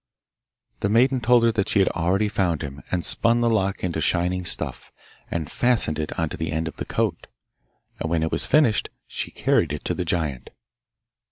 The 0.79 0.89
maiden 0.89 1.21
told 1.21 1.43
her 1.43 1.51
that 1.51 1.69
she 1.69 1.77
had 1.77 1.87
already 1.89 2.27
found 2.27 2.63
him, 2.63 2.81
and 2.89 3.05
spun 3.05 3.39
the 3.41 3.49
lock 3.51 3.83
into 3.83 4.01
shining 4.01 4.45
stuff, 4.45 4.91
and 5.29 5.47
fastened 5.47 5.99
it 5.99 6.11
on 6.17 6.27
to 6.29 6.37
the 6.37 6.51
end 6.51 6.67
of 6.67 6.77
the 6.77 6.85
coat. 6.85 7.27
And 7.99 8.09
when 8.09 8.23
it 8.23 8.31
was 8.31 8.47
finished 8.47 8.89
she 9.05 9.29
carried 9.29 9.71
it 9.71 9.85
to 9.85 9.93
the 9.93 10.03
giant. 10.03 10.49